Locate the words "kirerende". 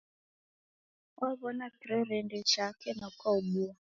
1.77-2.39